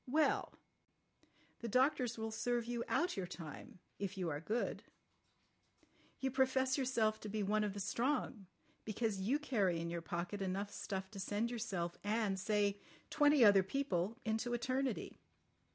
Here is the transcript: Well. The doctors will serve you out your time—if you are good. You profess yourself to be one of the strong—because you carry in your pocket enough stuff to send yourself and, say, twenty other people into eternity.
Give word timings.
Well. 0.07 0.51
The 1.59 1.67
doctors 1.67 2.17
will 2.17 2.31
serve 2.31 2.65
you 2.65 2.83
out 2.87 3.15
your 3.15 3.27
time—if 3.27 4.17
you 4.17 4.29
are 4.29 4.39
good. 4.39 4.81
You 6.19 6.31
profess 6.31 6.75
yourself 6.75 7.19
to 7.19 7.29
be 7.29 7.43
one 7.43 7.63
of 7.63 7.73
the 7.75 7.79
strong—because 7.79 9.21
you 9.21 9.37
carry 9.37 9.79
in 9.79 9.91
your 9.91 10.01
pocket 10.01 10.41
enough 10.41 10.71
stuff 10.71 11.11
to 11.11 11.19
send 11.19 11.51
yourself 11.51 11.99
and, 12.03 12.39
say, 12.39 12.79
twenty 13.11 13.45
other 13.45 13.61
people 13.61 14.17
into 14.25 14.55
eternity. 14.55 15.19